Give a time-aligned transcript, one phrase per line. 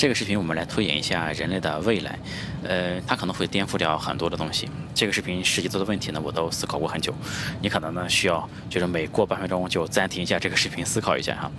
[0.00, 2.18] 这个视频我们来推演一下人类的未来，
[2.64, 4.66] 呃，它可能会颠覆掉很多的东西。
[4.94, 7.12] 这个视频实际做的问题呢，我都思考过很久。
[7.60, 11.52] 你可能呢需要就是每过半分钟就暂停一下这个视频思考一下哈。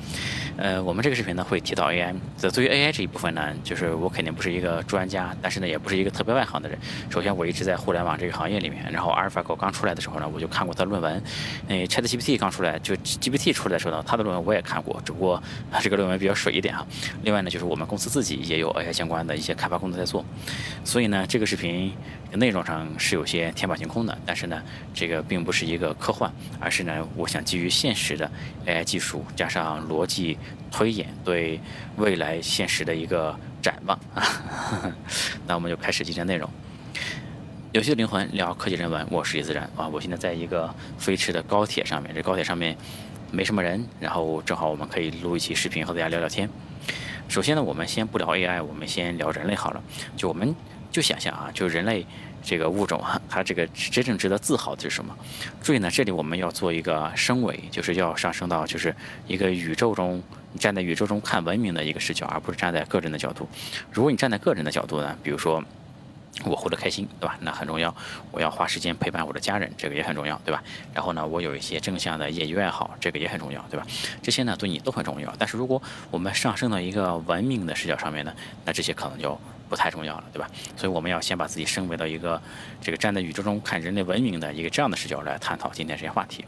[0.57, 2.15] 呃，我们这个视频呢会提到 AI。
[2.35, 6.75] 这对于 AI 这一部分呢，就是我肯定不是一个专家，但是呢也不是一个特别外行的人。
[7.11, 11.23] 首先我一直在互联网这个行业里面，然后阿尔法狗刚出来的时候呢，我就看过它论文。
[11.67, 15.41] 嗯，ChatGPT 刚出来就 GPT 出来的时候呢，它的论文我也看过，只不过
[15.79, 16.83] 这个论文比较水一点哈。
[17.21, 18.30] 另外呢，就是我们公司自己。
[18.35, 20.25] 也有 AI 相关的一些开发工作在做，
[20.83, 21.93] 所以呢，这个视频
[22.33, 24.61] 内容上是有些天马行空的，但是呢，
[24.93, 28.29] 这个并不是一个科幻，而是呢，我想基于现实的
[28.65, 30.37] AI 技术加上逻辑
[30.71, 31.59] 推演，对
[31.97, 34.23] 未来现实的一个展望啊。
[35.47, 36.49] 那我们就开始今天内容。
[37.73, 39.87] 游戏的灵魂聊科技人文，我是李自然啊。
[39.87, 42.75] 我现在在一个飞驰的高铁上面，这高铁上面
[43.31, 46.49] 没什么人，然后正好我们可以录一期视频和大家聊聊天。
[47.31, 49.81] 首先呢，我们先不聊 AI，我们先聊人类好了。
[50.17, 50.53] 就我们
[50.91, 52.05] 就想象啊，就人类
[52.43, 55.15] 这个物种啊，它这个真正值得自豪的是什么？
[55.63, 58.93] 注意呢，这里我们要做一个升维，就是要上升到就是
[59.27, 63.47] 一个宇宙中你站在宇宙中看文明的一个视角，而不是站在个人的角度。
[63.93, 65.63] 如果你站在个人的角度呢，比如说。
[66.45, 67.37] 我活得开心，对吧？
[67.41, 67.93] 那很重要。
[68.31, 70.63] 我要花时间陪伴我的家人，这个也很重要，对吧？
[70.93, 73.85] 然后呢，我有一些正向的业余爱好，这个也很重要，对吧？
[74.21, 75.31] 这些呢，对你都很重要。
[75.37, 78.33] 但是如果我们上升到一个文明的视角上面呢，
[78.65, 80.49] 那这些可能就不太重要了，对吧？
[80.75, 82.41] 所以我们要先把自己升维到一个
[82.81, 86.45] 这个站在宇宙中看人类文明的一个这样的视角来探讨今天这些话题。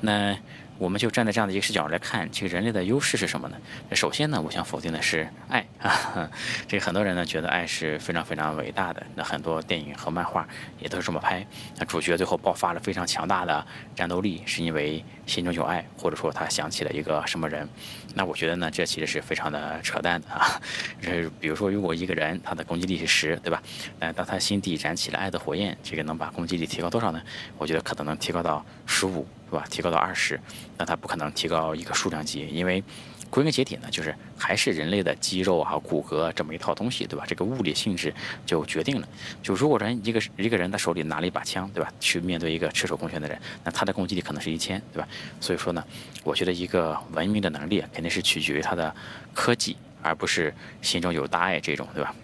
[0.00, 0.36] 那。
[0.78, 3.56] 我们就站在这样的一个视角来看，这个人类的优势是什么呢？
[3.92, 6.30] 首先呢，我想否定的是爱啊。
[6.68, 10.46] 这个很多人呢觉得爱是非常非常伟大的，那很多电影和漫画
[10.78, 11.46] 也都是这么拍。
[11.78, 17.68] 那主角最后爆发了非常强大的战斗力，是因为心中有爱，或者说他想起了一个什么人。
[18.14, 20.60] 那我觉得呢，这其实是非常的扯淡的啊。
[21.02, 23.62] 这比如说，如果一个人他的攻击力是十，对吧？
[24.00, 27.20] 那当他心底燃起了爱的火焰，这个能把攻击力提高多少呢？
[27.58, 29.26] 我觉得可能能提高到十五。
[29.48, 29.64] 是吧？
[29.70, 30.40] 提高到二十，
[30.76, 32.82] 那他不可能提高一个数量级，因为
[33.36, 37.26] 归根结底呢，就是还是人类的肌肉啊、骨骼这么一套东西，对吧？
[37.28, 38.10] 这个物理性质
[38.46, 39.06] 就决定了，
[39.42, 41.92] 就如果人一个一个人他手里拿了一把枪，对吧？
[42.00, 45.06] 去面对一个赤手空拳的人，那他的攻击力可能是一千，对吧？
[45.38, 45.84] 所以说呢，
[46.24, 48.96] 我觉得一个文明的能力肯定是取决于他的
[49.34, 52.14] 科技，而不是心中有大爱这种，对吧？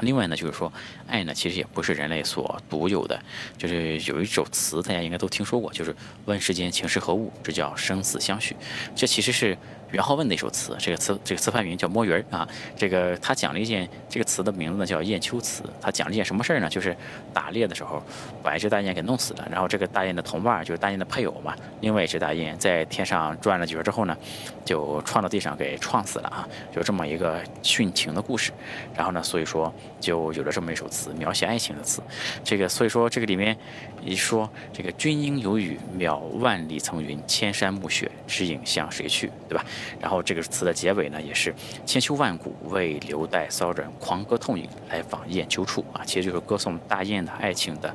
[0.00, 0.72] 另外呢，就是说，
[1.06, 3.22] 爱呢，其实也不是人类所独有的，
[3.56, 5.94] 就是有一首词，大家应该都听说过，就是
[6.26, 8.56] “问世间情是何物，这叫生死相许”。
[8.96, 9.56] 这其实是。
[9.94, 12.46] 元好问的一首词，这个词这个词牌名叫摸鱼儿啊。
[12.76, 15.62] 这个他讲了一件，这个词的名字呢叫雁丘词。
[15.80, 16.68] 他讲了一件什么事儿呢？
[16.68, 16.96] 就是
[17.32, 18.02] 打猎的时候
[18.42, 24.16] 把一只大雁给弄死了，然后这个大雁的同伴就是大雁的配偶嘛，另外一只大雁在天上转了几圈之后呢，
[24.64, 26.48] 就撞到地上给撞死了啊。
[26.72, 28.52] 就这么一个殉情的故事。
[28.94, 32.02] 然后呢，所以说就有了这么一首词，描写爱情的词。
[32.42, 33.56] 这个所以说这个里面
[34.04, 39.64] 一说这个君应有语，渺万里层云，千山暮雪，知影向谁去，对吧？
[40.00, 41.54] 然后这个词的结尾呢，也是
[41.86, 47.94] 千秋万古为留待骚人狂歌痛饮来访雁丘处啊，其实就是歌颂大雁的爱情的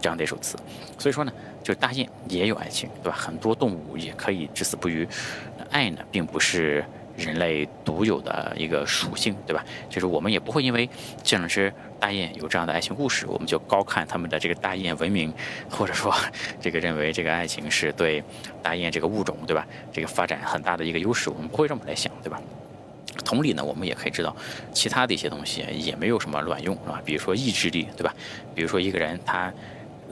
[0.00, 0.56] 这样的一首词。
[0.98, 1.32] 所以说呢，
[1.62, 3.16] 就大雁也有爱情，对吧？
[3.16, 5.06] 很多动物也可以至死不渝。
[5.70, 6.84] 爱呢，并不是。
[7.16, 9.64] 人类独有的一个属性，对吧？
[9.88, 10.88] 就是我们也不会因为
[11.22, 15.32] 这两只大雁有这样的爱情故事，我们就高看他们的这个大雁文明，
[15.70, 16.14] 或者说
[16.60, 18.22] 这个认为这个爱情是对
[18.62, 19.66] 大雁这个物种，对吧？
[19.92, 22.40] 这个发展很大的一个优势，我们不会这么来想，对吧？
[23.24, 24.34] 同理呢，我们也可以知道，
[24.72, 27.00] 其他的一些东西也没有什么卵用，是吧？
[27.04, 28.14] 比如说意志力，对吧？
[28.54, 29.52] 比如说一个人他。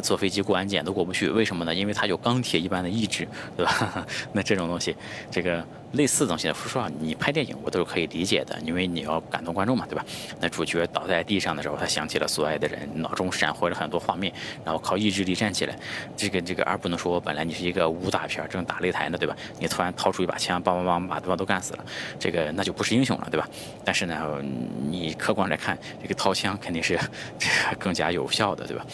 [0.02, 1.74] 坐飞机过安检都过不去，为什么呢？
[1.74, 4.06] 因为他有钢铁一般的意志，对吧？
[4.32, 4.96] 那这种东西，
[5.30, 5.62] 这个
[5.92, 10.04] 类似的东西呢，说实话，你拍电影我都是可以理解的，因为你要感动观众嘛，对吧？
[10.40, 14.32] 那主角倒在地上的时候，他想起了所爱的人，脑中闪回了很多画面，
[14.64, 15.76] 然后靠意志力站起来，
[16.16, 19.36] 这个这个，而不能说本来你是一个武打片，正打擂台呢，对吧？
[19.58, 21.84] 你突然掏出一把枪，梆梆梆把对方都干死了，
[22.18, 23.48] 这个那就不是英雄了，对吧？
[23.84, 24.40] 但是呢，
[24.88, 26.98] 你客观来看，这个掏枪肯定是
[27.78, 28.86] 更加有效的，对吧？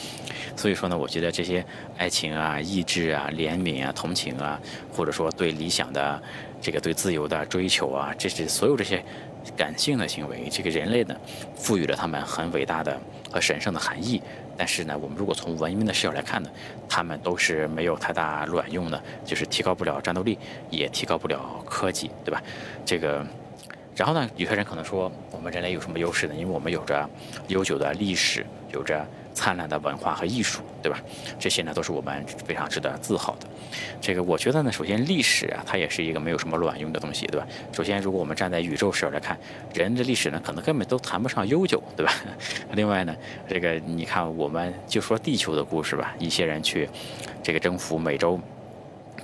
[0.57, 1.65] 所以说呢，我觉得这些
[1.99, 4.59] 爱情啊、意志啊、怜悯啊、同情啊，
[4.91, 6.23] 或者说对理想的
[6.61, 9.03] 这个对自由的追求啊，这是所有这些
[9.57, 11.17] 感性的行为，这个人类呢，
[11.55, 12.99] 赋予了他们很伟大的
[13.31, 14.21] 和神圣的含义。
[14.57, 16.51] 但是呢，我们如果从文明的视角来看呢，
[16.89, 20.39] 他们都是没有太大卵用的，就是提高不了战斗力，
[20.71, 22.43] 也提高不了科技，对吧？
[22.85, 23.25] 这个。
[23.95, 26.35] 然后呢，有些人可能说，我们人类有什么优势呢？
[26.35, 27.09] 因为我们有着
[27.49, 29.03] 悠久的历史，有着
[29.37, 30.99] 灿烂的文化和艺术，对吧？
[31.39, 33.47] 这些呢都是我们非常值得自豪的。
[34.01, 37.47] 这个我觉得呢，首先历史啊，它也是一个没有什么卵用的东西，对吧？
[37.71, 39.39] 首先，如果我们站在宇宙视角来看，
[39.75, 42.13] 人的历史呢，可能根本都谈不上悠久，对吧？
[42.73, 43.15] 另外呢，
[43.47, 46.89] 这个你看，我们就说地球的故事吧，一些人去
[47.43, 48.41] 这个征服美洲。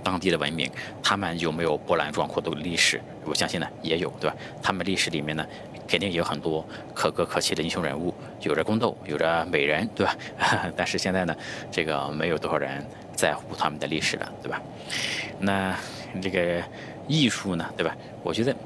[0.03, 0.69] 当地的文明，
[1.00, 3.00] 他们有没有波澜壮阔的历史？
[3.25, 4.35] 我相信呢，也有，对吧？
[4.61, 5.47] 他们历史里面呢，
[5.93, 10.17] 肯定有很多可歌可泣的英雄人物，有着宫斗，有着美人，对吧？
[10.75, 11.37] 但是现在呢，
[11.71, 12.83] 这个没有多少人
[13.15, 14.59] 在乎他们的历史了，对吧？
[15.39, 15.77] 那
[16.23, 16.62] 这个
[17.06, 17.94] 艺术呢，对吧？
[18.23, 18.56] 我觉得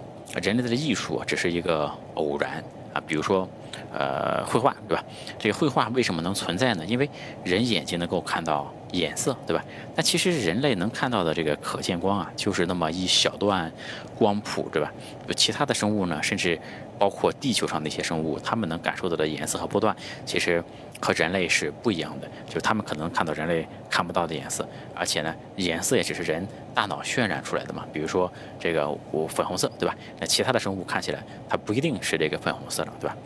[0.40, 2.62] 人类的艺术只是一个偶然
[2.94, 3.48] 啊，比如说。
[3.92, 5.04] 呃，绘画对吧？
[5.38, 6.84] 这个绘画为什么能存在呢？
[6.86, 7.08] 因为
[7.44, 9.62] 人眼睛能够看到颜色，对吧？
[9.94, 13.70] 那其实人类能看到的这个可见光啊，就是那么一小段
[14.14, 14.92] 光谱，对吧？
[15.34, 16.58] 其他的生物呢，甚至
[16.98, 19.94] 包括地球上的一些生物，他们能感受到的颜色和波段，
[20.24, 20.62] 其实
[21.00, 22.28] 和人类是不一样的。
[22.46, 27.86] 就是他们可能看到人类看不到的颜色，而且呢，颜色也只是人大脑渲染出来的嘛。
[27.92, 29.94] 比如说这个我粉红色，对吧？
[30.18, 33.16] 那其他的生物看起来它不一定是这个粉红色的，对吧？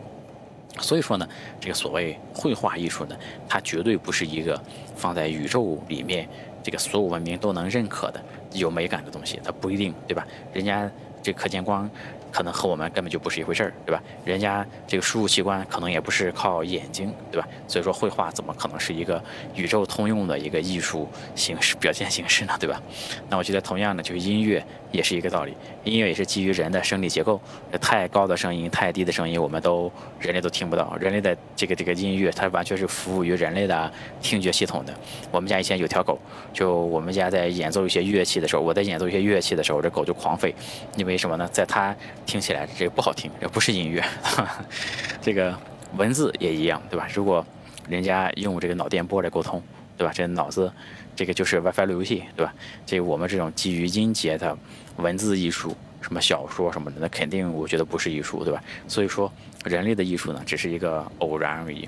[0.79, 1.27] 所以说呢，
[1.59, 3.15] 这个所谓绘画艺术呢，
[3.47, 4.61] 它绝对不是一个
[4.95, 6.27] 放在宇宙里面，
[6.63, 8.21] 这个所有文明都能认可的
[8.53, 10.25] 有美感的东西，它不一定，对吧？
[10.53, 10.89] 人家
[11.21, 11.89] 这可见光。
[12.31, 14.01] 可能和我们根本就不是一回事儿，对吧？
[14.23, 17.47] 人家这个输入器官可能也不是靠眼睛，对吧？
[17.67, 19.21] 所以说绘画怎么可能是一个
[19.53, 22.53] 宇宙通用的一个艺术形式表现形式呢？
[22.59, 22.81] 对吧？
[23.29, 27.41] 那我觉得同样的，就是音乐也是一个道理，音乐也是基于人的生理结构，
[27.79, 30.95] 太高的声音、太低的声音，我们都人类都听不到。
[30.99, 33.91] 人类的这个这个音乐，它完全是服务于人类的
[34.21, 34.93] 听觉系统的。
[35.31, 36.19] 我们家以前有条狗，
[36.53, 40.53] 就我们家在演奏一些乐器的时候，我在演奏一些乐器的时候，这狗就狂吠，
[40.97, 41.49] 因为什么呢？
[41.51, 41.95] 在它
[42.25, 44.03] 听起来这不好听，这不是音乐，
[45.21, 45.57] 这个
[45.97, 47.07] 文字也一样，对吧？
[47.13, 47.45] 如果
[47.89, 49.61] 人家用这个脑电波来沟通，
[49.97, 50.13] 对吧？
[50.13, 50.71] 这脑子
[51.15, 52.53] 这个就是 WiFi 路由器，对吧？
[52.85, 54.57] 这我们这种基于音节的
[54.97, 58.63] 文字艺术，什么小说什么的，那肯定我觉得不是艺术，对吧？
[58.87, 59.31] 所以说，
[59.65, 61.87] 人类的艺术呢，只是一个偶然而已。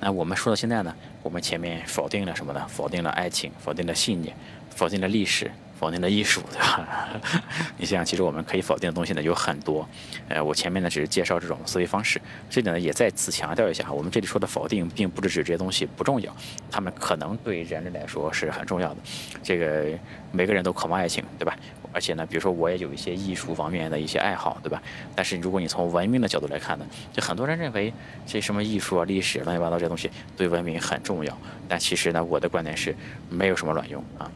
[0.00, 2.66] 那我们说到现在呢，我们前面否定了什么呢？
[2.68, 4.34] 否定了爱情，否定了信念，
[4.70, 5.50] 否定了历史。
[5.78, 7.08] 否定的艺术，对吧？
[7.76, 9.86] 你想想，其实我们可以否定的东西呢有很多。
[10.28, 16.34] 呃，我前面呢只是介绍这种思维方式，这里呢也再次强调一下，我们这里说的否定，并不是指这些东西不重要，
[16.70, 18.96] 他们可能对人类来说是很重要的。
[19.42, 19.86] 这个
[20.32, 21.56] 每个人都渴望爱情，对吧？
[21.92, 24.82] 而且呢，比如说我也有一些艺术方面的一些爱好，对吧？
[25.14, 27.92] 但是如果你从文明的角度来看呢，就很多人认为
[28.26, 31.38] 这什么艺术啊、历史乱七八糟这些东西对文明很重要，
[31.68, 32.94] 但其实呢，我的观点是
[33.30, 34.30] 没有什么卵用啊。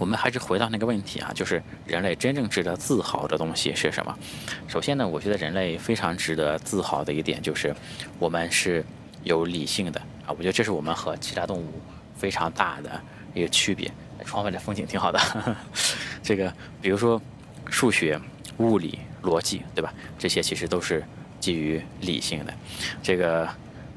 [0.00, 4.18] 我们还是回到那个问题啊，就是人类真正值得自豪的东西是什么？
[4.66, 7.76] 首先呢，我觉得人类非常值得自豪的一点就是，
[8.18, 8.82] 我们是
[9.24, 10.28] 有理性的啊。
[10.28, 11.82] 我觉得这是我们和其他动物
[12.16, 12.98] 非常大的
[13.34, 13.92] 一个区别。
[14.24, 15.20] 窗外的风景挺好的，
[16.24, 16.50] 这个
[16.80, 17.20] 比如说
[17.68, 18.18] 数学、
[18.56, 19.92] 物理、逻辑，对吧？
[20.18, 21.04] 这些其实都是
[21.40, 22.54] 基于理性的。
[23.02, 23.46] 这个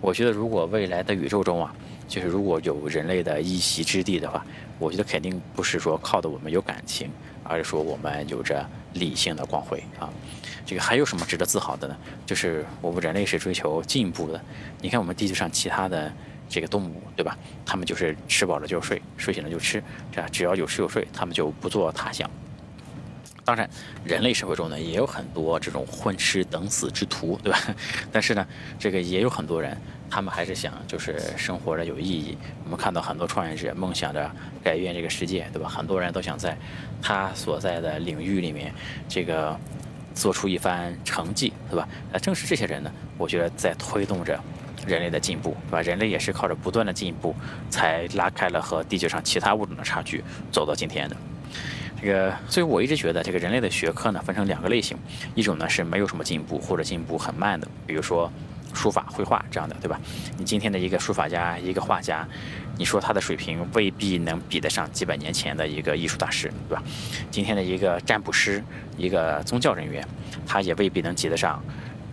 [0.02, 1.74] 我觉得，如果未来的宇宙中啊，
[2.10, 4.46] 就是如果有人类的一席之地的话。
[4.84, 7.10] 我觉得肯定不是说靠的我们有感情，
[7.44, 10.10] 而是说我们有着理性的光辉啊。
[10.66, 11.98] 这个还有什么值得自豪的呢？
[12.26, 14.42] 就是我们人类是追求进步的。
[14.82, 16.12] 你看我们地球上其他的
[16.50, 17.38] 这个动物，对吧？
[17.66, 22.30] 他们就是吃饱了就睡，睡醒了就吃，这只要有吃有睡，他们就不做他想。
[23.46, 23.70] 当然，
[24.06, 27.60] 人类社会中呢也有很多这种混吃等死之徒，对吧？
[28.10, 28.48] 但是呢，
[28.80, 29.78] 这个也有很多人。
[30.14, 32.38] 他们还是想就是生活着有意义。
[32.66, 34.30] 我们看到很多创业者梦想着
[34.64, 35.68] 改变这个世界，对吧？
[35.68, 36.56] 很多人都想在
[37.02, 38.72] 他所在的领域里面，
[39.10, 39.60] 这个
[40.14, 41.90] 做出一番成绩，对吧？
[42.12, 44.40] 那正是这些人呢，我觉得在推动着
[44.86, 45.82] 人类的进步，对吧？
[45.82, 47.36] 人类也是靠着不断的进步，
[47.72, 51.18] 才拉开了和地球上其他物种的差距，走到今天的。
[52.00, 54.96] 这个，所以我一直觉得这个人类的学科呢，分成两个类型，
[55.34, 58.32] 一种呢是没有什么进步或者进步很慢的，比如说。
[58.74, 60.00] 书法、绘画这样的，对吧？
[60.38, 62.28] 你今天的一个书法家、一个画家，
[62.78, 66.84] 你说他的水平未必能比得上几百年前的一个艺术大师，对吧？
[67.30, 68.64] 今天的一个占卜师、
[68.98, 70.06] 一个宗教人员，
[70.46, 71.64] 他也未必能及得上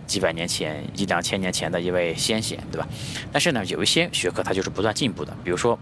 [0.05, 2.87] 几百年前、一两千年前的一位先贤，对吧？
[3.31, 5.77] 但是呢，有一些学科它就是不断进步的，比如说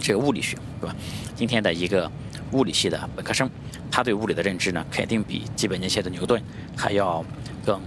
[0.00, 0.96] 这个物理学，对吧？
[1.36, 2.10] 今天的一个
[2.52, 3.50] 物理系的本科生，
[3.90, 6.42] 他对物理的认知呢，肯定比几百年前的牛顿
[6.76, 7.24] 还要
[7.64, 7.78] 更。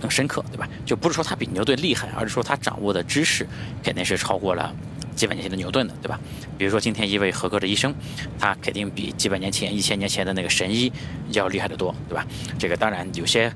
[0.00, 0.68] 更深刻，对吧？
[0.84, 3.46] 就不是说他比牛顿厉害，而是说他掌握的知识
[3.82, 4.74] 肯定是超过了
[5.14, 6.20] 几百年前的牛顿的，对吧？
[6.58, 7.94] 比如说今天一位合格的医生，
[8.38, 10.92] 他肯定比几百年前、一千年前的那个神医
[11.32, 12.26] 要厉害得多，对吧？
[12.58, 13.52] 这个当然有些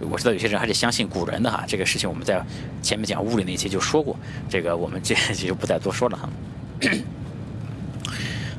[0.00, 2.42] 我知道有些人还是相信古人的哈，这个事情我们在
[2.82, 4.16] 前面讲物理那一期就说过，
[4.48, 6.28] 这个我们这 就不再多说了哈。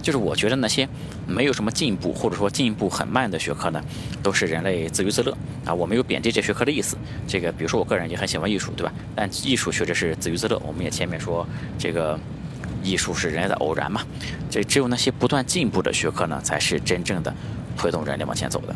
[0.02, 0.88] 就是我觉得那些
[1.27, 3.82] 没有什么进步或者说进步很慢的学科呢，
[4.22, 5.74] 都是人类自娱自乐啊。
[5.74, 6.98] 我没有贬低这学科的意思。
[7.27, 8.94] 这个比如说我个人也很喜欢艺术，对吧？
[9.15, 10.62] 但艺术确实是自娱自乐。
[10.65, 12.20] 我们也前面说这个
[12.84, 14.01] 艺术是人类的偶然嘛。
[14.50, 17.34] 这只有那些不断进步的学科呢，才是真正的
[17.77, 18.75] 推动人类往前走的。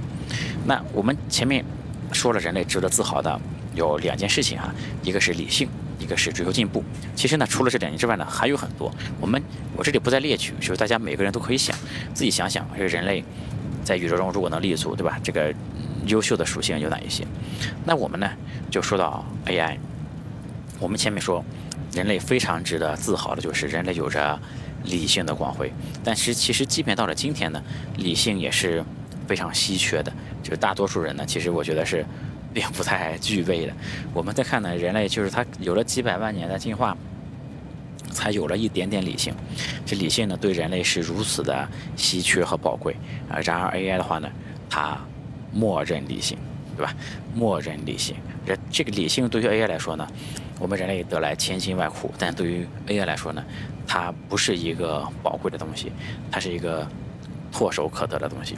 [0.65, 1.63] 那我们前面
[2.11, 3.39] 说了，人类值得自豪的
[3.75, 4.73] 有两件事情啊，
[5.03, 5.67] 一个是理性。
[5.99, 6.83] 一个是追求进步，
[7.15, 8.91] 其实呢，除了这两点之外呢，还有很多。
[9.19, 9.41] 我们
[9.75, 11.75] 我这里不再列举，就是大家每个人都可以想，
[12.13, 13.23] 自己想想，这个人类
[13.83, 15.19] 在宇宙中如果能立足，对吧？
[15.23, 15.53] 这个
[16.05, 17.25] 优秀的属性有哪一些？
[17.83, 18.29] 那我们呢，
[18.69, 19.77] 就说到 AI。
[20.79, 21.43] 我们前面说，
[21.93, 24.39] 人类非常值得自豪的就是人类有着
[24.83, 25.71] 理性的光辉。
[26.03, 27.61] 但是其实，即便到了今天呢，
[27.97, 28.83] 理性也是
[29.27, 30.13] 非常稀缺的。
[30.43, 32.05] 就是大多数人呢，其实我觉得是。
[32.57, 33.73] 并不太具备的。
[34.15, 36.97] 我们再看呢，人类就是它有了几百万年的进化，
[38.09, 39.31] 才有了一点点理性。
[39.85, 42.95] 这理性呢，对人类是如此的稀缺和宝贵
[43.29, 43.37] 啊。
[43.43, 44.27] 然而 AI 的话呢，
[44.67, 44.97] 它
[45.53, 46.35] 默认理性，
[46.75, 46.95] 对吧？
[47.35, 48.15] 默认理性。
[48.43, 50.07] 这这个理性对于 AI 来说呢，
[50.59, 53.45] 我们人类得来千辛万苦，但对于 AI 来说呢，
[53.85, 55.91] 它不是一个宝贵的东西，
[56.31, 56.87] 它是一个
[57.53, 58.57] 唾手可得的东西。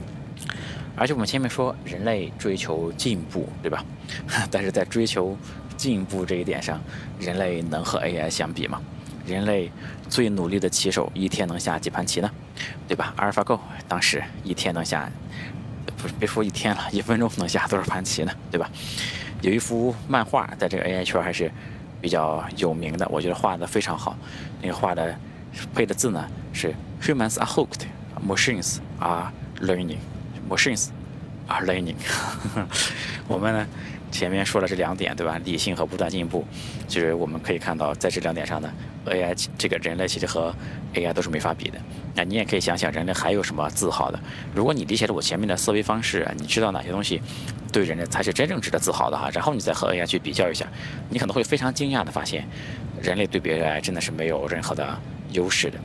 [0.96, 3.84] 而且我们前面说人类追求进步，对吧？
[4.50, 5.36] 但是在追求
[5.76, 6.80] 进步这一点上，
[7.18, 8.80] 人类能和 AI 相比吗？
[9.26, 9.70] 人类
[10.08, 12.30] 最努力的棋手一天能下几盘棋呢？
[12.88, 13.14] 对吧？
[13.16, 15.10] 阿尔法狗当时一天能下，
[15.96, 18.32] 不是别说一天了，一分钟能下多少盘棋呢？
[18.50, 18.68] 对吧？
[19.42, 21.50] 有一幅漫画在这个 AI 圈还是
[22.00, 24.16] 比较有名的，我觉得画的非常好。
[24.60, 25.16] 那个画的
[25.74, 27.86] 配的字呢是 Humans are hooked,
[28.26, 29.98] machines are learning。
[30.48, 30.88] Machines
[31.48, 31.96] are learning。
[33.28, 33.66] 我们呢，
[34.10, 35.38] 前面说了这两点，对吧？
[35.44, 36.44] 理性和不断进步，
[36.88, 38.72] 就是我们可以看到，在这两点上呢
[39.06, 40.54] ，AI 这个人类其实和
[40.94, 41.78] AI 都是没法比的。
[42.14, 44.18] 那你也可以想想，人类还有什么自豪的？
[44.52, 47.22] 如果你理解了我前面的思维方式，你知道哪些东西
[47.72, 49.30] 对人类才是真正值得自豪的哈？
[49.32, 50.66] 然后你再和 AI 去比较一下，
[51.08, 52.44] 你可能会非常惊讶的发现，
[53.00, 54.98] 人类对比 AI 真的是没有任何的
[55.30, 55.78] 优势的。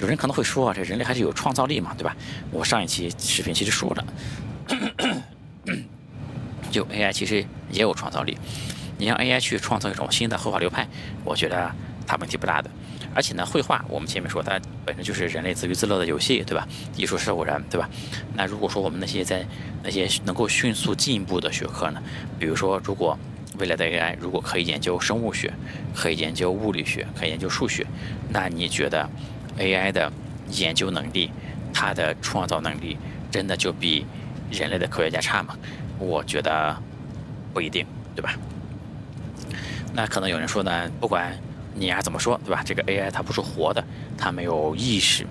[0.00, 2.16] 有人可能会说啊，这人类还是有创造力嘛，对吧？
[2.50, 4.04] 我上一期视频其实说了，
[6.70, 8.36] 就 AI 其实也有创造力。
[8.96, 10.86] 你让 AI 去创造一种新的绘画流派，
[11.24, 11.70] 我觉得
[12.06, 12.70] 它问题不大的。
[13.14, 16.66] 而且呢，绘画我们前面说它本身就是人类自娱自乐的游戏，对吧？
[16.96, 17.88] 艺术是偶然，对吧？
[18.34, 19.46] 那如果说我们那些在
[19.82, 22.02] 那些能够迅速进步的学科呢，
[22.38, 23.18] 比如说如果
[23.58, 25.52] 未来的 AI 如果可以研究生物学，
[25.94, 27.86] 可以研究物理学，可以研究数学，
[28.28, 29.08] 那你觉得
[29.58, 30.10] ？AI 的
[30.50, 31.30] 研究能力，
[31.72, 32.96] 它的创造能力，
[33.30, 34.06] 真的就比
[34.50, 35.56] 人类的科学家差吗？
[35.98, 36.76] 我觉得
[37.52, 37.84] 不一定，
[38.14, 38.34] 对吧？
[39.92, 41.36] 那可能有人说呢，不管
[41.74, 42.62] 你丫怎么说，对吧？
[42.64, 43.84] 这个 AI 它不是活的，
[44.16, 45.26] 它没有意识。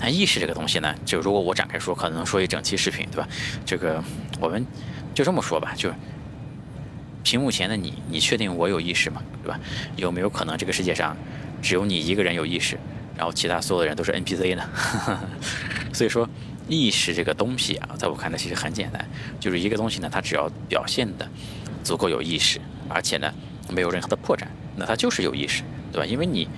[0.00, 3.28] 那意识这个东西呢，就如果我展开说，可能说一整期视频，对吧？
[3.66, 4.02] 这个
[4.40, 4.64] 我们
[5.14, 5.90] 就这么说吧，就
[7.22, 9.22] 屏幕前的你，你确定我有意识吗？
[9.42, 9.60] 对吧？
[9.96, 11.16] 有没有可能这个世界上
[11.60, 12.78] 只有你一个人有意识？
[13.18, 14.62] 然后其他所有的人都是 NPC 呢，
[15.92, 16.26] 所以说
[16.68, 19.04] 意识这个东西啊，在我看来其实很简单，
[19.40, 21.28] 就是一个东西呢，它只要表现的
[21.82, 23.28] 足够有意识，而且呢
[23.70, 24.44] 没有任何的破绽，
[24.76, 26.06] 那它就是有意识，对吧？
[26.06, 26.48] 因为你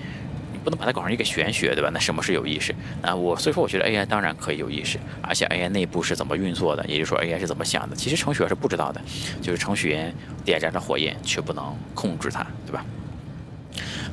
[0.52, 1.88] 你不能把它搞成一个玄学，对吧？
[1.94, 2.74] 那什么是有意识？
[3.00, 9.00] 啊，我所以说我觉得 AI 当然可以有意识，而且 AI 内部是怎么运作的，也就是说 AI 是怎么想的，其实程序员是不知道的，
[9.40, 10.14] 就是程序员
[10.44, 12.84] 点燃了火焰却不能控制它，对吧？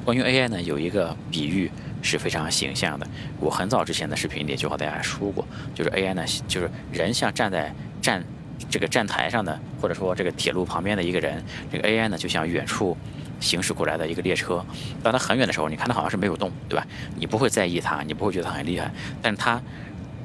[0.05, 1.69] 关于 AI 呢，有一个比喻。
[2.07, 3.05] 是非常形象的。
[3.39, 5.45] 我很早之前的视频里就和大家说过，
[5.75, 8.23] 就是 AI 呢，就是人像站在站
[8.69, 12.95] 这个站台上的，或者说这个铁路旁边的一个人，这个 AI 呢就像远处
[13.39, 14.65] 行驶过来的一个列车。
[15.03, 16.87] 当它很远的时候，你看它好像是没有动，对吧？
[17.15, 18.89] 你不会在意它，你不会觉得它很厉害，
[19.21, 19.61] 但是它。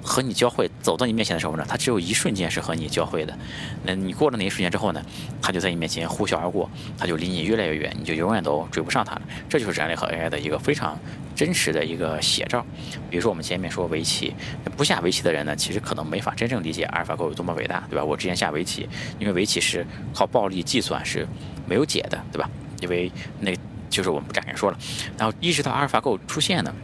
[0.03, 3.39] 和你交汇，走到你面前的时候呢，它只有一瞬间是和你交汇的。
[3.85, 5.01] 那你过了那一瞬间之后呢，
[5.41, 6.69] 它就在你面前呼啸而过，
[6.99, 9.23] 它就离你越来越远，你就永远都追不上它了。
[9.49, 10.99] 这就是人类和 AI 的一个非常
[11.37, 12.67] 真实的一个写照。
[13.09, 14.35] 比如说我们前面说围棋，
[14.77, 18.05] 不下围棋的人呢，其实可能没法真正理解阿尔法狗有多么伟大，对吧？
[18.05, 18.89] 我之前下围棋，
[19.21, 21.27] 因为围棋是靠暴力计算是
[21.67, 22.51] 没有解的，对吧？
[22.81, 23.55] 因为那
[23.89, 24.77] 就是我们不展开说了。
[25.17, 26.75] 然后一直到阿尔法狗出现呢，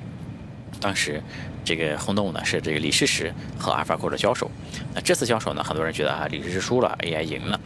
[0.81, 1.21] 当时。
[1.65, 4.51] 这个轰动呢是这个李世石和阿尔法狗的交手，
[4.95, 7.61] 那这次交手呢，很多人觉得啊李世石输了，AI 赢了，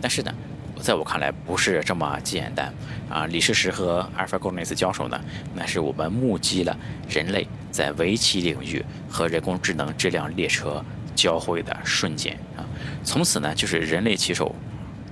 [0.00, 0.32] 但是呢，
[0.80, 2.72] 在我看来不是这么简单
[3.10, 3.26] 啊。
[3.26, 5.20] 李世石和阿尔法狗那次交手呢，
[5.54, 6.76] 那是我们目击了
[7.08, 10.84] 人类在围棋领域和人工智能这辆列车
[11.16, 12.64] 交汇的瞬间啊。
[13.02, 14.54] 从此呢，就是人类棋手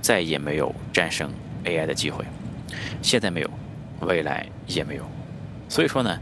[0.01, 1.29] 再也没有战胜
[1.65, 2.23] AI 的机会。
[3.01, 3.49] 现在没有，
[4.01, 5.03] 未来也没有。
[5.69, 6.17] 所以说呢，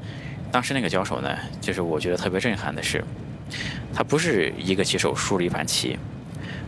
[0.55, 3.03] 当时那个交手呢，就是我觉得特别震撼的是，
[3.93, 6.00] 它不是一个棋手输了一盘棋，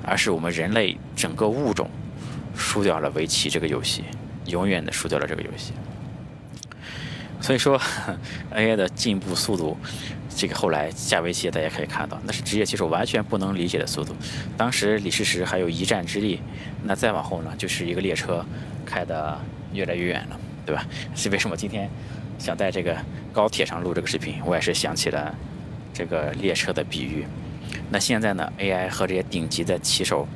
[0.04, 1.90] 而是我们人类整个物种
[2.54, 4.04] 输掉了围棋这个游戏，
[4.48, 5.72] 永远的输掉了这个游戏。
[7.40, 7.80] 所以说
[8.54, 9.78] ，AI 的进步速度，
[10.36, 14.14] 这个后来下围棋大家可以看到，那是职业棋手完全不能理解的速度。
[14.58, 16.42] 当时李世石还有一战之力，
[16.84, 18.46] 那再往后呢，就是一个列车
[18.86, 19.40] 开的
[19.72, 20.86] 越来越远了，对吧？
[21.16, 21.90] 是为什么今天
[22.38, 22.96] 想在这个
[23.34, 24.36] 高铁上录这个视频？
[24.46, 25.34] 我也是想起了
[25.94, 27.26] 这个列车的比喻。
[27.90, 30.28] 那现在呢，AI 和这些顶级的棋手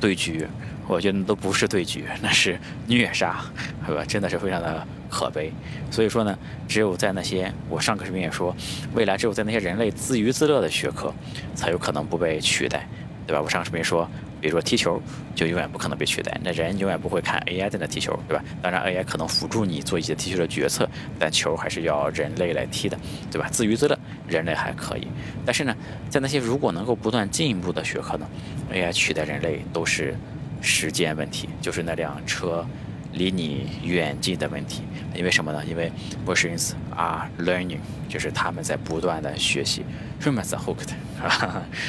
[0.00, 0.46] 对局，
[0.86, 3.44] 我觉得都不是对局，那是虐杀，
[3.86, 4.04] 是吧？
[4.04, 4.86] 真的是非常的。
[5.12, 5.52] 可悲，
[5.90, 6.38] 所以说呢，
[6.68, 8.54] 只有在那些我上个视频也说，
[8.94, 11.12] 未来只有在那些人类自娱自乐的学科，
[11.52, 12.86] 才有可能不被取代，
[13.26, 13.42] 对吧？
[13.42, 14.08] 我上个视频说，
[14.40, 15.00] 比如说踢球，
[15.34, 18.42] 就永远不可能被取代，那人永远不会看 AI 在那踢球，对吧？
[18.62, 22.98] 当然 AI 可能辅助你做一些踢球的决策，但球还是要人类来踢的，
[23.30, 23.48] 对吧？
[23.50, 25.06] 自娱自乐，人类还可以，
[25.44, 25.76] 但是呢，
[26.08, 28.26] 在那些如果能够不断进步的学科呢
[28.72, 30.16] ，AI 取代人类都是
[30.60, 32.66] 时间问题，就是那辆车。
[33.12, 34.82] 离你远近的问题，
[35.14, 35.64] 因为什么呢？
[35.66, 35.90] 因为
[36.26, 39.84] machines are learning，就是他们在不断的学习。
[40.22, 40.90] humans are hooked，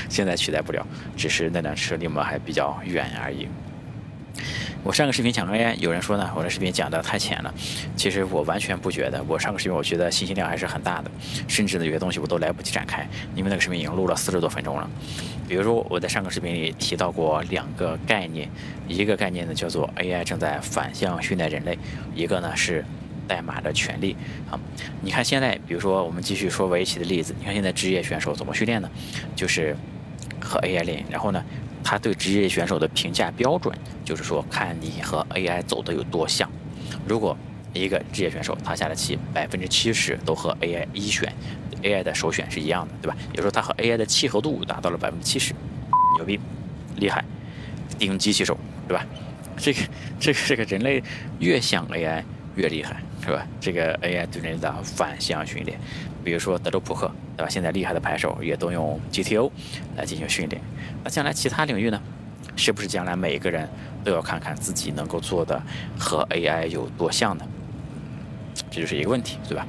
[0.09, 0.85] 现在取代不了，
[1.15, 3.47] 只是那辆车离我们还比较远而已。
[4.83, 7.53] 我上个视频讲 AI，有人说呢，我的视频讲的太浅了。
[7.95, 11.11] 其实我完全不觉得，我上个视频我觉得信息量还是很大的，
[11.47, 14.89] 甚至呢有些东西我都来不及展开，因为那个视频已经录了四十多分钟了。
[15.47, 18.49] 比如说我在上个视频里提到过两个概念，
[18.87, 21.77] 一个概念呢叫做 AI 正在反向训练人类，
[22.15, 22.83] 一个呢是
[23.27, 24.17] 代码的权利。
[24.49, 24.59] 啊，
[25.01, 28.89] 你看现在，比如说我们继续说围棋的例子，你看现在职业选手怎么训练呢？
[29.35, 29.77] 就是
[30.39, 31.43] 和 AI 练，然后呢？
[31.83, 36.49] 他对职业选手的评价标准，就是说看你和 AI 走的有多像。
[37.07, 37.37] 如果
[37.73, 41.33] 一个职业选手他下的棋百分之七十都和 AI 一选
[41.81, 43.17] ，AI 的首选是一样的，对吧？
[43.31, 45.53] 也就是说他和 AI 的契合度达到了百分之七十，
[46.17, 46.39] 牛逼，
[46.97, 47.23] 厉害，
[47.97, 48.57] 顶级棋手，
[48.87, 49.05] 对吧？
[49.57, 49.79] 这个
[50.19, 51.03] 这个这个人类
[51.39, 52.23] 越像 AI
[52.55, 53.45] 越厉害，是吧？
[53.59, 55.79] 这个 AI 对人的反向训练，
[56.23, 57.49] 比如说德州扑克，对吧？
[57.49, 59.51] 现在厉害的牌手也都用 GTO
[59.95, 60.61] 来进行训练。
[61.03, 62.01] 那将来其他领域呢？
[62.55, 63.69] 是不是将来每一个人
[64.03, 65.61] 都要看看自己能够做的
[65.97, 67.45] 和 AI 有多像呢？
[68.69, 69.65] 这就是一个问题，对吧？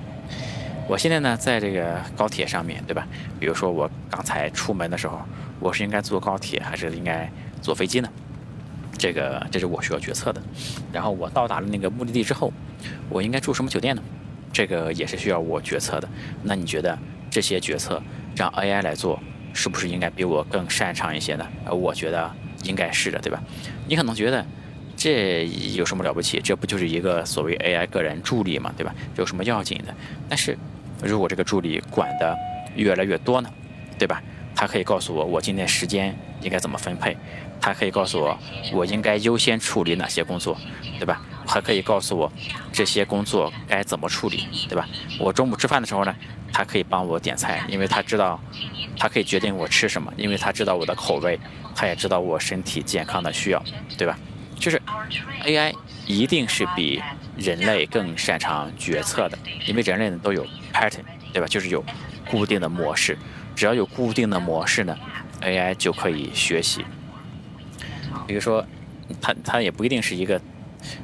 [0.88, 3.07] 我现在呢，在这个高铁上面对吧？
[3.38, 5.21] 比如说我刚才出门的时候，
[5.61, 8.09] 我是应该坐高铁还是应该坐飞机呢？
[9.03, 10.41] 这个这是我需要决策的。
[10.93, 12.53] 然后我到达了那个目的地之后，
[13.09, 14.03] 我应该住什么酒店呢？
[14.53, 16.09] 这个也是需要我决策的。
[16.45, 16.97] 那你觉得
[17.29, 18.01] 这些决策
[18.37, 19.19] 让 AI 来做？
[19.53, 21.45] 是不是应该比我更擅长一些呢？
[21.65, 22.31] 呃，我觉得
[22.62, 23.43] 应该是的，对吧？
[23.88, 24.47] 你可能觉得
[24.97, 26.41] 这有什么了不起？
[26.41, 28.95] 这不就是一个所谓 AI 个人助理嘛，对吧？
[29.17, 29.93] 有什么要紧的？
[30.29, 30.57] 但是
[31.03, 32.38] 如果这个助理管的
[32.77, 33.51] 越来越多呢，
[33.99, 34.23] 对吧？
[34.62, 37.16] 他可以告诉我我今天时间应该怎么分配，
[37.61, 38.38] 他可以告诉我
[38.72, 40.57] 我应该优先处理哪些工作，
[41.01, 41.20] 对吧？
[41.44, 42.33] 还可以告诉我
[42.72, 44.88] 这些工作该怎么处理，对吧？
[45.18, 46.14] 我中午吃饭的时候呢？
[46.53, 48.40] 他可以帮我点菜，因为他知道，
[48.96, 51.37] 他可以决定我吃什么，因为他知道我的口味，
[51.75, 53.61] 他也知道我身体健康的需要，
[53.98, 54.16] 对吧？
[54.61, 54.81] 就是
[55.44, 55.75] AI
[56.07, 57.03] 一定是比
[57.37, 61.48] 人类更擅长决策的，因为人类都有 pattern，对吧？
[61.48, 61.85] 就是有
[62.31, 63.18] 固定的模式，
[63.55, 64.97] 只要有固定的模式呢
[65.41, 66.85] ，AI 就可以学习。
[68.27, 68.65] 比如说，
[69.21, 70.41] 它它也不一定是一个，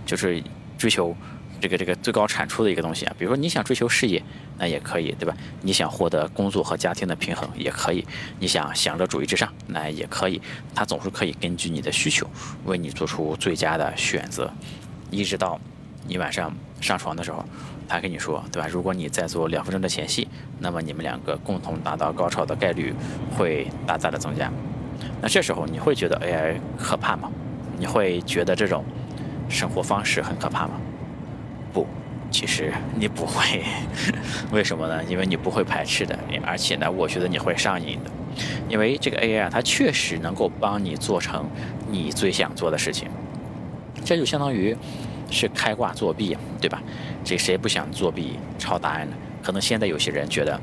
[0.06, 0.42] 就是
[0.76, 1.16] 追求。
[1.60, 4.22] 这个这个最高产出的一个东西啊，比如说你想追求事业，
[4.58, 5.36] 那也可以，对吧？
[5.60, 8.00] 你想获得工作和家庭的平衡，也可以；
[8.38, 10.40] 你想享乐主义至上，那也可以。
[10.72, 12.30] 它总是可以根据你的需求，
[12.64, 14.48] 为你做出最佳的选择。
[15.10, 15.60] 一直到
[16.06, 17.44] 你晚上上床的时候，
[17.88, 18.68] 他跟你说，对吧？
[18.70, 20.28] 如果你在做两分钟的前戏，
[20.60, 22.94] 那么你们两个共同达到高潮的概率
[23.36, 24.52] 会大大的增加。
[25.22, 27.30] 那这时候你会觉得 AI 可怕吗？
[27.78, 28.84] 你会觉得这种
[29.48, 30.72] 生活方式很可怕吗？
[31.72, 31.86] 不，
[32.30, 33.64] 其实你不会，
[34.52, 35.02] 为什么呢？
[35.04, 38.10] 因为你不会排斥的，而且呢，我觉得你会上瘾的，
[38.68, 41.48] 因为这个 AI 啊，它确实能够帮你做成
[41.88, 43.08] 你最想做的事情，
[44.04, 44.76] 这就相当于
[45.30, 46.82] 是开挂作弊，对吧？
[47.24, 49.16] 这谁不想作弊抄答案呢？
[49.42, 50.60] 可能现在有些人觉得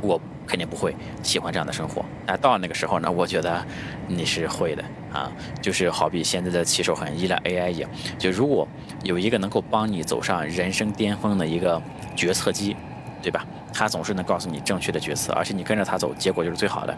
[0.00, 0.20] 我。
[0.48, 2.02] 肯定不会喜欢这样的生活。
[2.24, 3.12] 那到那个时候呢？
[3.12, 3.62] 我觉得
[4.06, 4.82] 你是会的
[5.12, 5.30] 啊，
[5.60, 7.90] 就是好比现在的骑手很依赖 AI 一样。
[8.18, 8.66] 就如果
[9.02, 11.82] 有一个能够帮你走上人生巅峰的一个
[12.16, 12.74] 决策机，
[13.20, 13.44] 对吧？
[13.74, 16.96] 他总是能告诉你正确的决策，而且你跟着他走，结果就是最好的。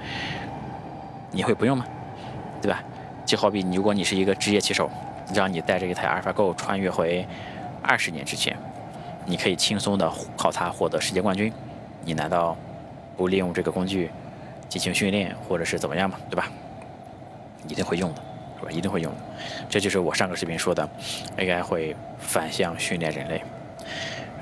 [1.32, 1.84] 你会不用吗？
[2.62, 2.80] 对吧？
[3.26, 4.88] 就好比你如果你是一个职业棋手，
[5.34, 7.26] 让你带着一台阿尔法 Go 穿越回
[7.82, 8.56] 二十年之前，
[9.26, 11.52] 你可以轻松的靠它获得世界冠军，
[12.04, 12.56] 你难道
[13.16, 14.10] 不利用这个工具
[14.68, 16.18] 进行训练或者是怎么样吗？
[16.28, 16.48] 对吧？
[17.68, 18.22] 一定会用的，
[18.58, 18.70] 是吧？
[18.70, 19.18] 一定会用的。
[19.68, 20.88] 这就是我上个视频说的
[21.36, 23.42] ，AI 会反向训练人类。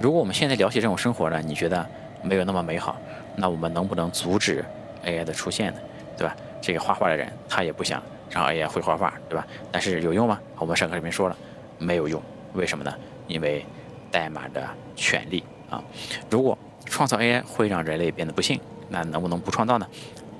[0.00, 1.84] 如果我们现在聊起这种生活呢，你觉得
[2.22, 2.96] 没有那么美好，
[3.36, 4.64] 那我们能不能阻止
[5.04, 5.80] AI 的出现呢？
[6.16, 6.34] 对吧？
[6.60, 9.46] 这个画画的人他也不想让 AI 会画画，对吧？
[9.72, 10.40] 但是有用吗？
[10.58, 11.36] 我们上课里面说了，
[11.78, 12.22] 没有用。
[12.54, 12.94] 为什么呢？
[13.26, 13.64] 因为
[14.10, 15.82] 代码的权利啊。
[16.30, 19.86] 如果创造 AI 会让人类变得不幸，那能不能不创造呢？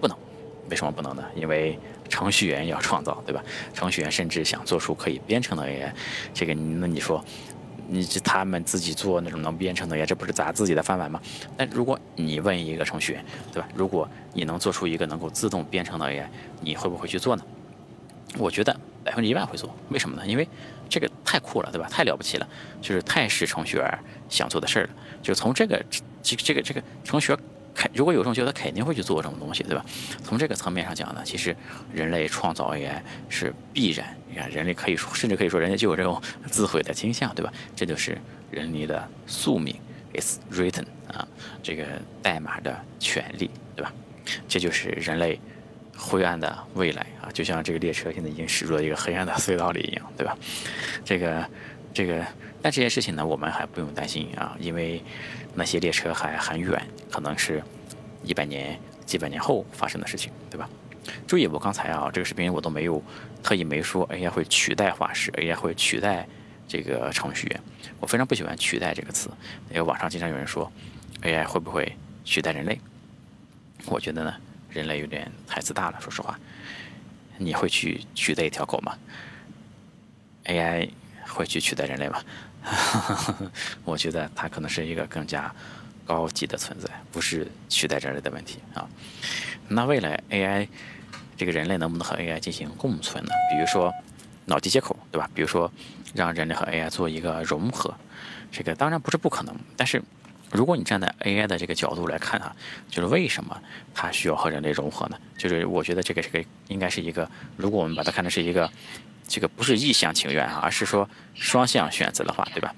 [0.00, 0.16] 不能。
[0.70, 1.24] 为什么不能呢？
[1.34, 3.42] 因为程序员要创造，对吧？
[3.72, 5.90] 程序员甚至想做出可以编程的 AI，
[6.34, 7.24] 这个那你说？
[7.90, 11.18] 你他们自己做那种能编程的呀，这不是砸自己的饭碗吗？
[11.56, 13.68] 那如果你问一个程序员，对吧？
[13.74, 16.26] 如果你能做出一个能够自动编程的 AI，
[16.60, 17.42] 你会不会去做呢？
[18.36, 19.74] 我觉得百分之一万会做。
[19.88, 20.26] 为什么呢？
[20.26, 20.46] 因为
[20.88, 21.88] 这个太酷了，对吧？
[21.88, 22.48] 太了不起了，
[22.82, 24.90] 就是太是程序员想做的事儿了。
[25.22, 25.82] 就从这个
[26.22, 27.40] 这这个这个程序员。
[27.74, 29.86] 肯如果有这种需求，他肯定会去做这种东西，对吧？
[30.24, 31.56] 从这个层面上讲呢，其实
[31.92, 34.16] 人类创造 AI 是必然。
[34.28, 37.52] 你看，人类可以说，甚至可以说，人家就有这种 自毁的倾向，对吧？
[37.76, 38.18] 这就是
[38.50, 39.76] 人类的宿命
[40.20, 41.24] ，is written 啊，
[41.62, 41.84] 这个
[42.20, 43.92] 代码的权利，对吧？
[44.48, 45.38] 这就是人类
[45.98, 50.38] 灰暗的未来啊，就像这个列车现在已经驶入了一个黑暗的隧道里一样，对吧？
[51.04, 51.44] 这个，
[51.92, 52.24] 这个，
[52.62, 55.02] 但这件事情呢，我们还不用担心啊，因为。
[55.54, 56.80] 那些列车还很远，
[57.10, 57.60] 可能是
[58.22, 60.70] 一百年、几百年后发生的事情，对吧？
[61.26, 63.02] 注意，我刚才啊，这个视频我都没有
[63.42, 66.28] 特意没说 AI 会取代化石，AI 会取代
[66.68, 67.60] 这个程序员。
[67.98, 69.30] 我非常不喜欢“取代”这个词，
[69.70, 70.70] 因为网上经常有人说
[71.22, 71.92] AI 会不会
[72.24, 72.78] 取代人类？
[73.86, 74.32] 我觉得呢，
[74.70, 76.00] 人类有点太自大了。
[76.00, 76.38] 说实话，
[77.36, 78.96] 你会去取代一条狗吗
[80.44, 80.90] ？AI
[81.26, 82.22] 会去取代人类吗？
[83.84, 85.54] 我觉得它可能是一个更加
[86.04, 88.88] 高级的存在，不是取代人类的问题啊。
[89.68, 90.68] 那未来 AI
[91.36, 93.30] 这个人类能不能和 AI 进行共存呢？
[93.50, 93.92] 比如说
[94.46, 95.30] 脑机接口，对吧？
[95.34, 95.70] 比如说
[96.14, 97.94] 让人类和 AI 做一个融合，
[98.50, 99.54] 这个当然不是不可能。
[99.76, 100.02] 但是
[100.50, 102.54] 如果你站在 AI 的这个角度来看啊，
[102.90, 103.60] 就是为什么
[103.94, 105.18] 它需要和人类融合呢？
[105.36, 108.70] 就是我觉得这个这个应该是一个，如果我们把它看成是一个。
[109.30, 112.74] 这个不是一厢情愿啊，而是说双向选择的话，对吧？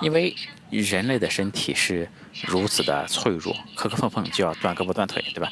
[0.00, 0.34] 因为
[0.70, 2.08] 人类的身体是
[2.42, 5.50] 如此的脆弱，磕磕碰碰就要断胳膊断腿，对吧？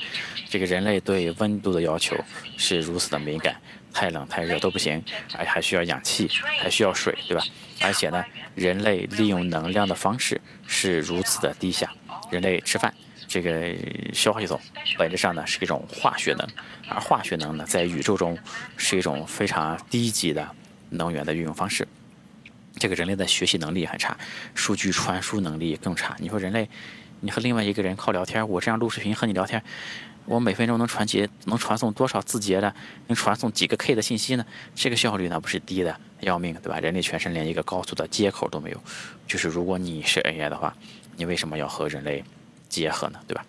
[0.49, 2.17] 这个人类对温度的要求
[2.57, 3.57] 是如此的敏感，
[3.93, 6.29] 太冷太热都不行，还还需要氧气，
[6.61, 7.43] 还需要水，对吧？
[7.81, 11.91] 而且呢，人类利用能量的方式是如此的低下，
[12.31, 12.93] 人类吃饭。
[13.29, 13.75] 这个
[14.13, 14.61] 消化系统
[14.99, 16.47] 本质上呢是一种化学能，
[16.87, 18.39] 而化学能呢在宇宙中
[18.77, 20.47] 是一种非常低级的
[20.91, 21.89] 能源的运用方式。
[22.79, 24.17] 这个人类的学习能力很差，
[24.55, 26.17] 数据传输能力更差。
[26.19, 26.69] 你说人类，
[27.21, 29.63] 你和另外一个人靠聊天，我这样录视频和你聊天，
[30.25, 32.75] 我每分钟能传接能传送多少字节的，
[33.07, 34.45] 能传送几个 K 的信息呢？
[34.75, 36.81] 这个效率呢不是低的要命，对吧？
[36.81, 38.83] 人类全身连一个高速的接口都没有。
[39.27, 40.75] 就是如果你是 AI 的话，
[41.17, 42.25] 你为什么要和人类？
[42.69, 43.45] 结合呢，对吧？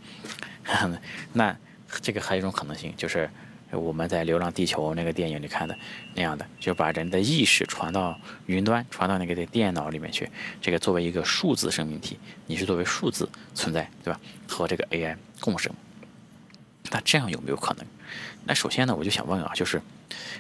[1.32, 1.56] 那
[2.02, 3.30] 这个还有一种可能性，就是
[3.78, 5.78] 我们在《流浪地球》那个电影里看的
[6.16, 10.30] 那样的，就把人的意识传到云端，传到那个电脑里面去。
[10.62, 14.20] 这个作为一个数字生命体，你是作为数字存在，对吧？
[14.48, 15.74] 和这个 AI 共生。
[16.92, 17.86] 那这样有没有可能？
[18.46, 19.82] 那首先呢，我就想问啊，就是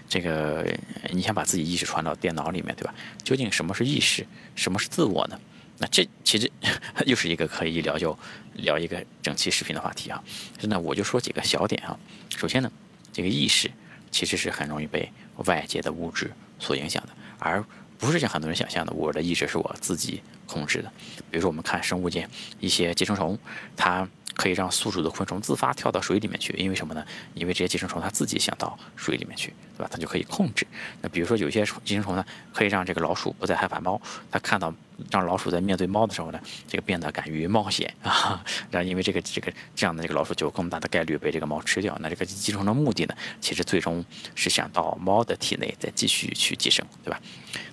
[0.07, 0.65] 这个
[1.11, 2.93] 你想把自己意识传到电脑里面，对吧？
[3.23, 4.25] 究竟什么是意识？
[4.55, 5.39] 什么是自我呢？
[5.79, 6.51] 那这其实
[7.07, 8.17] 又是一个可以聊就
[8.53, 10.23] 聊一个整期视频的话题啊。
[10.61, 11.97] 那我就说几个小点啊。
[12.29, 12.71] 首先呢，
[13.13, 13.71] 这个意识
[14.11, 15.09] 其实是很容易被
[15.45, 17.63] 外界的物质所影响的，而
[17.97, 20.91] 不是像很多人想象的，我的意识是我自己控制的。
[21.31, 22.27] 比如说，我们看生物界
[22.59, 23.39] 一些寄生虫，
[23.77, 24.05] 它。
[24.35, 27.05] 可以让宿主的昆虫自发跳到水里面去，因为什么呢？
[27.33, 29.89] 因为这些寄生虫它自己想到水里面去，对吧？
[29.91, 30.65] 它就可以控制。
[31.01, 34.73] 那比如说有些寄生虫呢，可以让这个老鼠不再害怕猫，它看到
[35.11, 38.43] 让老鼠在面对猫的时候呢，这个变得敢于冒险啊。
[38.71, 41.95] 然后因为这个这个这样的这个老鼠就有更大的概率被这个猫吃掉。
[42.01, 47.21] 那这个寄生虫的目的呢，其实最终是想到猫的体内再继续去寄生，对吧？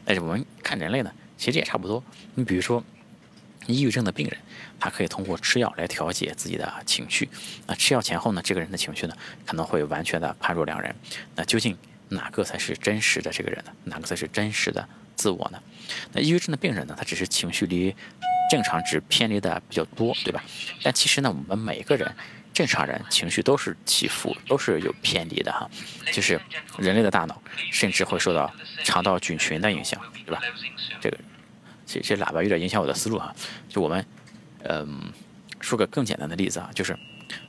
[0.04, 2.02] 但是我们看人类呢，其实也差不多。
[2.34, 2.84] 你比如说。
[3.72, 4.36] 抑郁症的病人，
[4.78, 7.28] 他可以通过吃药来调节自己的情绪。
[7.66, 10.94] 那吃药前后呢，这个人的情绪呢，可能会完全的判若两人。
[11.34, 11.76] 那究竟
[12.08, 13.72] 哪个才是真实的这个人呢？
[13.84, 15.62] 哪个才是真实的自我呢？
[16.12, 17.94] 那抑郁症的病人呢，他只是情绪离
[18.50, 20.42] 正常值偏离的比较多，对吧？
[20.82, 22.12] 但其实呢，我们每个人
[22.52, 25.70] 正常人情绪都是起伏，都是有偏离的哈。
[26.12, 26.40] 就是
[26.78, 28.52] 人类的大脑甚至会受到
[28.82, 30.40] 肠道菌群的影响，对吧？
[31.00, 31.18] 这个
[31.90, 33.34] 这这喇叭有点影响我的思路哈。
[33.68, 34.06] 就我们，
[34.62, 35.12] 嗯，
[35.60, 36.96] 说个更简单的例子啊，就是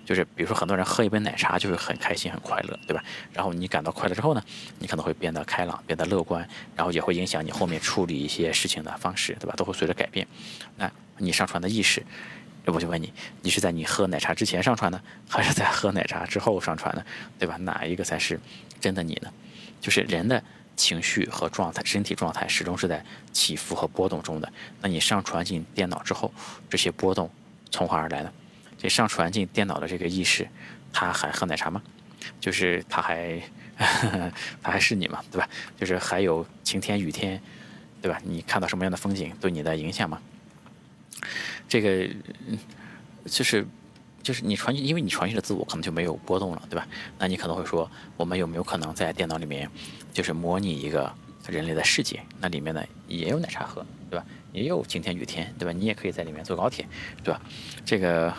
[0.04, 3.04] 就是比如说很多人喝一杯奶茶就会很开心很快乐，对吧？
[3.32, 4.44] 然后你感到快乐之后呢，
[4.80, 9.54] 你可能会变得开朗，变得乐观，然后也会影响你后面处理一些事情的方式，对吧？
[9.56, 10.28] 都会随着改变。
[10.78, 12.04] 那你上传的意识。
[12.66, 17.04] 我就问你，你是在你喝奶茶之前上传的，还是在喝奶茶之后上传的，
[17.40, 17.58] 对吧？
[17.58, 18.40] 哪一个才是
[18.80, 19.34] 真的你呢？
[19.80, 20.42] 就是人的
[20.82, 24.52] 情绪和状态、身体状态始终是在起伏和波动中的。
[24.82, 26.34] 那你上传进电脑之后，
[26.68, 27.30] 这些波动
[27.70, 28.34] 从何而来呢？
[28.80, 30.48] 这上传进电脑的这个意识，
[30.92, 31.80] 他还喝奶茶吗？
[32.40, 33.40] 就是他还
[33.78, 35.24] 他还是你吗？
[35.32, 35.48] 对吧？
[35.80, 37.40] 就是还有晴天雨天，
[38.02, 38.20] 对吧？
[38.24, 40.20] 你看到什么样的风景对你的影响吗？
[41.70, 42.10] 这个
[43.26, 43.68] 就是，
[44.22, 46.88] 就是你传，因为你传讯的自我可能就没有波动了，对吧？
[47.18, 49.70] 那你可能会说，我们有没有可能在电脑里面，
[50.14, 51.12] 就是模拟一个
[51.48, 52.22] 人类的世界？
[52.40, 54.26] 那里面呢也有奶茶喝，对吧？
[54.54, 55.72] 也有晴天雨天，对吧？
[55.72, 56.88] 你也可以在里面坐高铁，
[57.24, 57.42] 对吧？
[57.86, 58.34] 这个，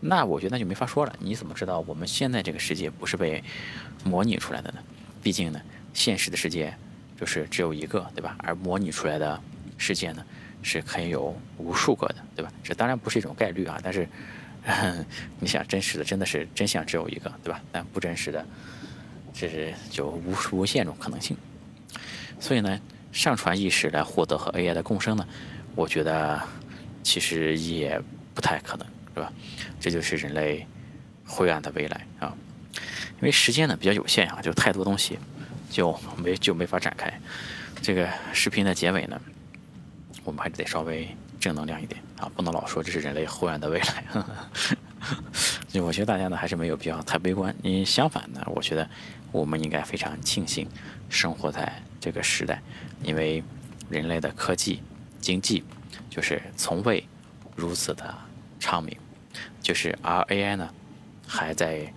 [0.00, 1.16] 那我觉得那就没法说了。
[1.18, 3.42] 你怎么知道我们现在这个世界不是被
[4.04, 4.78] 模拟出来的呢？
[5.22, 5.60] 毕竟呢，
[5.92, 6.74] 现实的世界
[7.18, 8.36] 就是只有一个，对吧？
[8.38, 9.40] 而模拟出来的
[9.78, 10.24] 世界呢？
[10.66, 12.50] 是可以有无数个的，对吧？
[12.62, 14.08] 这当然不是一种概率啊，但是
[15.38, 17.60] 你想真实的真的是真相只有一个，对吧？
[17.70, 18.44] 但不真实的，
[19.32, 21.36] 这是就无无限种可能性。
[22.40, 22.80] 所以呢，
[23.12, 25.26] 上传意识来获得和 AI 的共生呢，
[25.74, 26.40] 我觉得
[27.02, 28.00] 其实也
[28.34, 29.32] 不太可能，是吧？
[29.78, 30.66] 这就是人类
[31.26, 32.34] 灰暗的未来啊！
[33.16, 35.18] 因为时间呢比较有限啊，就太多东西
[35.70, 37.12] 就没就没法展开。
[37.82, 39.20] 这个视频的结尾呢？
[40.24, 41.06] 我们还得稍微
[41.40, 44.04] 正能量一点啊，不能老说这是人类灰暗的未来。
[45.68, 47.54] 所以我觉得大家呢还是没有必要太悲观。
[47.62, 48.88] 你相反呢，我觉得
[49.32, 50.66] 我们应该非常庆幸
[51.08, 52.62] 生活在这个时代，
[53.02, 53.42] 因为
[53.90, 54.80] 人类的科技、
[55.20, 55.62] 经济
[56.08, 57.06] 就是从未
[57.54, 58.14] 如此的
[58.58, 58.96] 昌明。
[59.60, 60.70] 就是而 AI 呢，
[61.26, 61.92] 还在，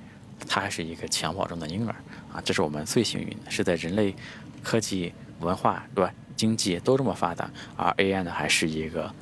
[0.48, 1.96] 它还是一个襁褓中的婴儿
[2.34, 4.16] 啊，这是我们最幸运的，是在人类
[4.64, 6.12] 科技文化对吧？
[6.36, 9.14] 经济都这么发达，而 AI 呢还是一个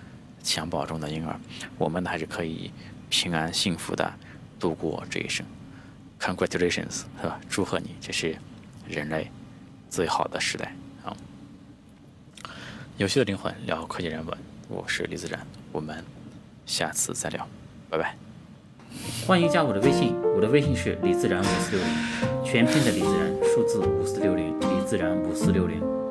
[0.46, 1.38] 襁褓中的婴儿，
[1.80, 2.72] 我们呢还是可以
[3.10, 4.14] 平安幸福的
[4.60, 5.44] 度过这一生。
[6.20, 7.40] Congratulations，是吧？
[7.50, 8.38] 祝贺你，这是
[8.88, 9.30] 人类
[9.90, 11.18] 最好的时代啊！
[12.98, 14.38] 有趣的灵魂聊科技人文，
[14.70, 16.04] 我是李自然，我们
[16.66, 17.48] 下次再聊，
[17.90, 18.16] 拜拜。
[19.28, 26.05] 欢迎加我的微信，我的微信是李自然五四六零，全拼的李自然，数字五四六零，李自然五四六零。